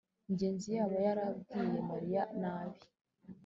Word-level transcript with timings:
ngenzi 0.31 0.67
yaba 0.77 0.95
yarabwiye 1.05 1.79
mariya? 1.89 2.23
nabi 2.41 2.81